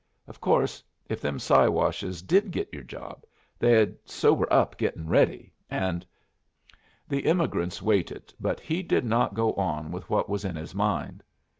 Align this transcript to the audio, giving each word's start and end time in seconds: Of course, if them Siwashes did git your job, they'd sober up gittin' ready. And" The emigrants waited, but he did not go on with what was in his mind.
Of 0.27 0.41
course, 0.41 0.83
if 1.09 1.21
them 1.21 1.37
Siwashes 1.37 2.23
did 2.23 2.49
git 2.49 2.73
your 2.73 2.81
job, 2.81 3.23
they'd 3.59 3.97
sober 4.03 4.51
up 4.51 4.75
gittin' 4.75 5.07
ready. 5.07 5.53
And" 5.69 6.03
The 7.07 7.27
emigrants 7.27 7.83
waited, 7.83 8.33
but 8.39 8.59
he 8.59 8.81
did 8.81 9.05
not 9.05 9.35
go 9.35 9.53
on 9.53 9.91
with 9.91 10.09
what 10.09 10.27
was 10.27 10.43
in 10.43 10.55
his 10.55 10.73
mind. 10.73 11.21